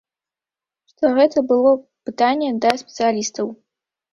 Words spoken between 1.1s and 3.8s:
гэта было, пытанне да спецыялістаў.